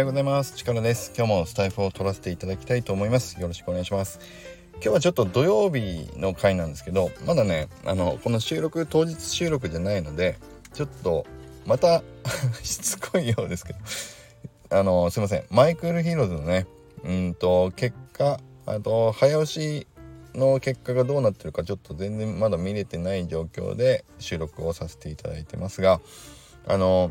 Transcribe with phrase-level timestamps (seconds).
[0.00, 0.56] ようございます。
[0.56, 1.12] 力です。
[1.14, 3.38] 今日もスタイフを取らせていただきたいと思います。
[3.38, 4.18] よろしくお願いします。
[4.74, 10.38] 今日はちょっと土曜日の回なんですけどまだねあのこの収録当日収録じゃないので
[10.72, 11.26] ちょっと
[11.66, 12.02] また
[12.64, 13.78] しつこいようですけど。
[14.70, 15.44] あのすいません。
[15.50, 16.66] マイクルヒーローズのね
[17.04, 19.86] うんと結果あと早押し
[20.34, 26.00] の結果がどうなってるかちょっと全然まだ見れてない状況で収録をさせていただいてますが
[26.66, 27.10] あの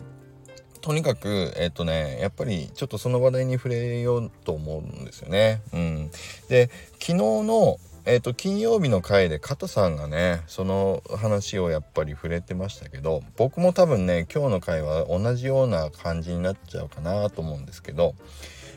[0.81, 5.61] とにかくえっ、とねやっぱりちょっとその話題に触れようと思うんですよね。
[5.73, 6.11] うん、
[6.47, 18.15] で昨日のえーと、金曜日の回で加藤さんがねその話をやっぱり触れてましたけど僕も多分ね今日の回は同じような感じになっちゃうかなと思うんですけど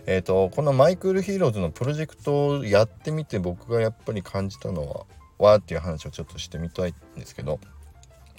[0.05, 5.07] えーと、このマイクールヒーローズのプロジェクトをやってみて僕がやっぱり感じたのは
[5.39, 7.61] わっていう話をちょっとしてみたいんですけど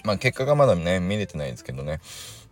[0.04, 2.00] まあ結果がまだね見れてないですけどね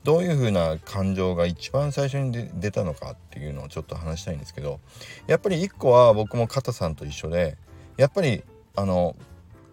[0.05, 4.81] どういう風な感情が一番最初に出たのかっていうのをちょっと話したいんですけど
[5.27, 7.57] やっぱり一個は僕もカタさんと一緒で
[7.97, 8.43] やっぱり
[8.75, 9.15] あの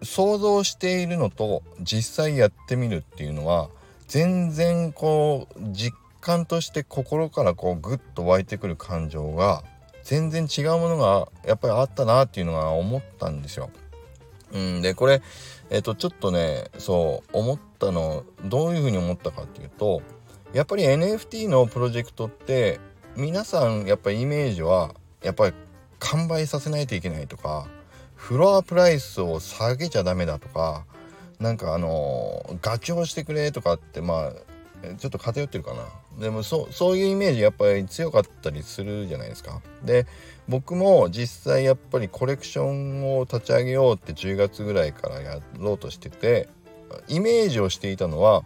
[0.02, 3.68] 想像しているのと実際やってみるっていうのは
[4.06, 9.62] 全然こう実感として心からこうグッと湧いてくる感情が
[10.02, 13.70] 全然違うものがやっぱりあったなっていうのは思ったんですよ。
[14.52, 15.22] うん、でこれ
[15.70, 20.02] えっ、とちょっとねそう思ったのどういうふうに思ったかっていうと
[20.52, 22.80] やっぱり NFT のプロジェクトって
[23.16, 25.56] 皆さんやっぱりイメージはやっぱり
[26.00, 27.68] 完売させないといけないとか
[28.16, 30.84] フロアプライスを下げちゃダメだとか
[31.38, 34.32] なんかあのガチをしてくれとかってまあ
[34.98, 35.84] ちょっと偏ってるかな。
[36.18, 39.60] でもそそういうイメージやっぱり強かったりするじゃないですか。
[39.84, 40.06] で
[40.48, 46.48] 僕も実際やっぱりコレクションを立ち上げようって10月ぐらいからやろうとしてて
[47.08, 48.42] イメージをしていたのは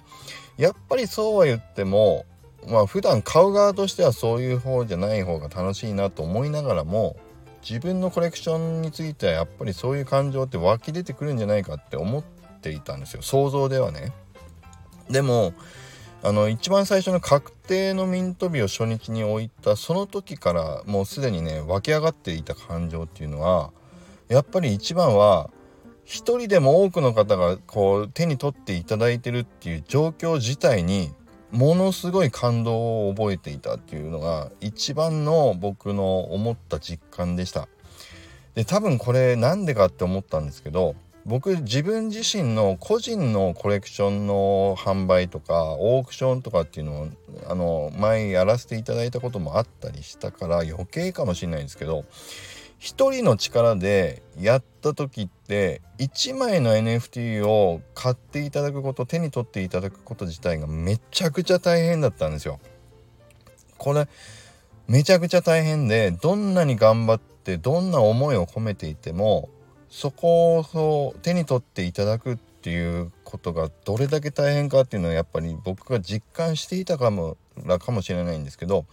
[0.56, 2.26] やっぱりそうは言っても
[2.66, 7.16] まあ普段買う側としてはそういう方じゃない方が楽しいなと思いながらも
[7.68, 12.24] 自分のコレクションについてはやっぱりそういう感情って湧き出てくるんじゃないかって思っ
[12.60, 14.12] ていたんですよ想像ではね。
[15.10, 15.54] でも
[16.22, 23.70] あの一番最初の確定のミント日を初日に置いたその時からもうすでにね湧き上がっていた感情っていうのは
[24.28, 25.50] やっぱり一番は
[26.04, 31.12] 一人でも多くの方がこう手に取っていただいてるっていう状況自体に
[31.50, 37.68] ものすごい感動を覚えていたっていうのが一番の僕の思った実感でした。
[38.54, 40.94] で多分これなんでかって思ったんですけど
[41.26, 47.08] 僕自分自身の個人のコレクションの販売とかオークションとかっていうのを
[47.48, 52.04] あの前やらせていただいたこともあったりしたから余計かもしれないんですけど
[52.84, 62.60] 一人の力でやった時って1枚の NFT を買っていただくこと手に取っていただくこと自体がめちゃくちゃ大変だったんですよ。
[63.78, 64.06] これ
[64.86, 69.48] めちゃくちゃ大変でどんなに頑張ってどんな思いを込めていても
[69.88, 77.38] そこを手に取っていただくっていうことがどれだけ大変かっていうのはやっぱり僕が実感していたかも
[77.78, 78.84] かもしれないんですけど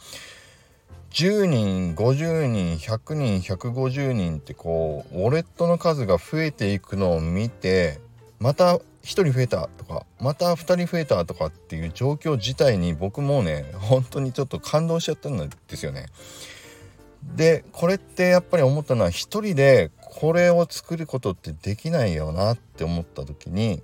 [1.12, 8.00] 10人50人100人150人ってこうウォレットの数が増えていくのを見て
[8.40, 16.06] また1人増えたとかまた2人増えたとかっていう状況自体に僕もね本当にちょっと感動しちゃったんですよね。
[17.36, 23.84] でこれってやっぱり思ったのは一人でこれを作ることってできないよなって思った時に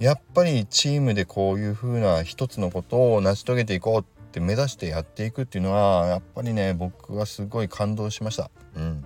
[0.00, 8.50] やっぱりチームでこういう風な一つのことを成し遂げていこうって目指してやっていくっていうのはやっぱりね僕はすごい感動しました。
[8.76, 9.04] うん、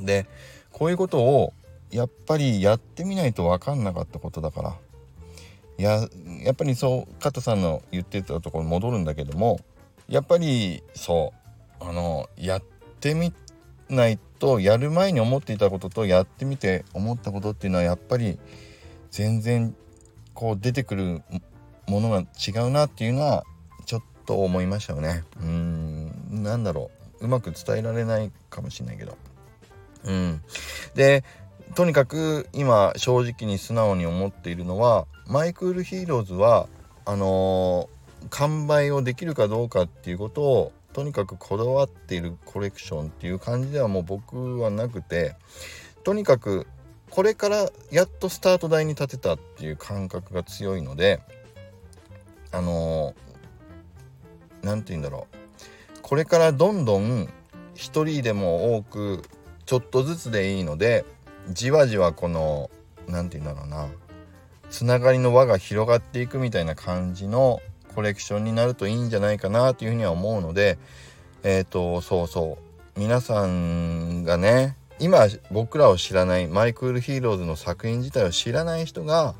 [0.00, 0.26] で
[0.72, 1.52] こういうことを
[1.90, 4.76] やっぱりやってみないと分かんなかったことだから
[5.78, 6.08] や
[6.42, 9.60] やっぱりそう加藤さんの言ってたところ戻るんだけども
[10.08, 11.32] やっぱりそ
[11.80, 12.62] うあのやっ
[13.00, 13.32] てみ
[13.88, 18.38] ないとやる前に思っていたこととやってみて思ったことっていうのはやっぱり
[19.10, 19.76] 全然
[20.32, 21.22] こう出てくる
[21.86, 23.44] ものが違うなっていうのは
[24.26, 25.24] と思いましたよね。
[25.40, 26.90] うんなんだろ
[27.20, 29.16] ううまく伝えられないかもしれないけど。
[30.04, 30.42] うん、
[30.94, 31.24] で
[31.74, 36.68] とにかく今正直に素直に思っているのはマイクールヒーローズは
[37.06, 45.34] あのー、完売をできるかどうかっていうことをとにかくこだわっているコレクションっていう感じではもう僕はなくて
[46.04, 46.66] とにかく
[47.10, 51.20] これからやっとスタート台に立てたっていう感覚が強いので
[52.52, 53.14] あの
[54.64, 56.00] 何、て言うんだろう。
[56.02, 57.28] これからどんどん
[57.74, 59.22] 一人でも多く
[59.66, 61.04] ちょっとずつでいいので
[61.50, 62.70] じわじわこの
[63.08, 63.88] 何て言うんだろうな。
[64.70, 67.60] つながりの輪が広がっていくみたいな感じの
[67.94, 70.78] コレクションになるといいんじゃないかなというふうには思うので
[71.42, 72.58] えっ、ー、とそうそ
[72.96, 72.98] う。
[72.98, 79.34] 皆さんがね今僕らを知らないマイクールヒーローズの作品自体を知らない人が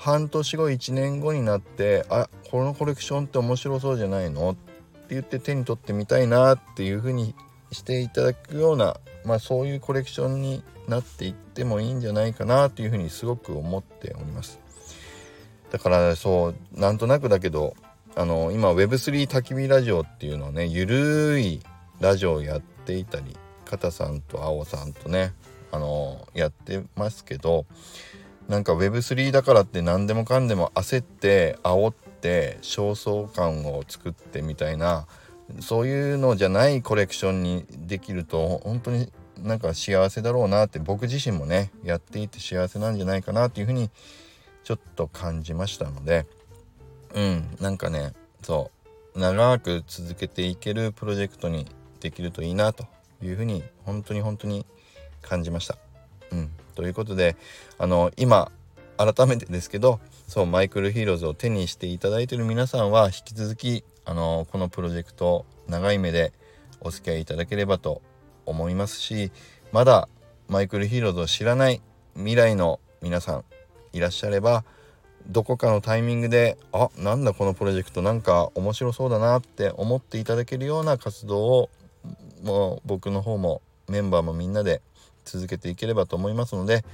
[0.00, 4.52] 半年後1年後になってあこのコレクションって面白そうじゃないの？
[4.52, 7.34] って言って手に取ってみたいなっていう風に
[7.70, 14.58] していただくようなまあそういうコレクションになっていってもいいんじゃないかなっていう風にすごく思っております。
[15.70, 17.76] だからそうなんとなくだけど
[18.16, 21.60] あの今 Web3 焚き火ラジオっていうのはねゆるい
[22.00, 23.36] ラジオをやっていたり
[23.66, 25.34] 片さんと青さんとね
[25.70, 27.66] あのやってますけど
[28.50, 35.06] なんか Web3 だからって何でもかんでも焦って煽って焦燥感を作ってみたいな
[35.60, 43.88] そういうのじゃないコレクションにできると本当になんか幸せだろうなって僕自身もねやっていて幸せなんじゃないかなっていうふうに
[44.64, 46.26] ちょっと感じましたので
[47.14, 48.72] うんなんかねそ
[49.14, 51.68] う長く続けていけるプロジェクトに
[52.00, 52.84] できるといいなと
[53.22, 54.66] いうふうに本当に本当に
[55.22, 55.78] 感じました。
[56.32, 57.36] うん、ということで
[57.76, 58.50] あの今
[58.96, 66.32] 改めてですけどそうマイクルヒーローズを手にしていただいている皆さんは引き続きあのこのプロジェクト長い目で
[66.80, 68.00] お付き合いいただければと
[68.46, 69.30] 思いますし
[69.72, 70.08] まだ
[70.48, 71.82] マイクルヒーローズを知らない
[72.14, 73.44] 未来の皆さん
[73.92, 74.64] いらっしゃれば
[75.28, 81.70] どこかのタイミングであなんだこのプロジェクトなんか面白そうだなって思っていただけるような活動を
[82.42, 84.80] もう僕の方もメンバーもみんなで
[85.24, 86.84] 続けていければと思いますので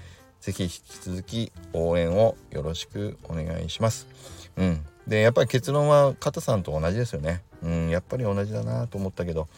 [0.40, 4.06] 是非引き続き応援をよろしくお願いします。
[4.56, 7.42] うん、でやっぱり結論は肩さんと同じですよね。
[7.62, 9.48] うん、やっぱり同じだなと思ったけど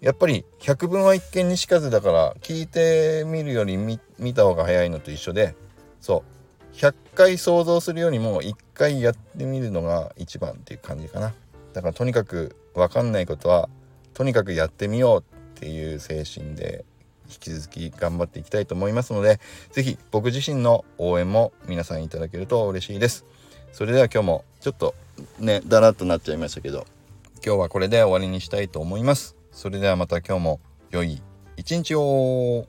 [0.00, 3.98] やっぱり百聞は一見にしかずだから聞いてみるより見
[4.34, 5.54] た方が早いのと一緒で
[6.00, 6.24] そ
[6.72, 11.32] う100回想像するよりも1回やってみるのが一番っていう感じかな
[11.72, 13.68] だからとにかく分かんないことは
[14.12, 15.20] とにかくやってみよう
[15.56, 16.84] っていう精神で
[17.28, 19.40] 引き続き頑張っていきたいと思いますので
[19.72, 23.24] 是非僕自身の応援も皆さんいただけると嬉しいです。
[23.72, 24.94] それでは今日もちょっと
[25.40, 26.86] ねだらっとなっちゃいましたけど
[27.44, 29.36] 今日はこれで終わりにしたいと思います。
[29.52, 30.60] それではまた今日も
[30.90, 31.20] 良い
[31.56, 32.66] 一日を。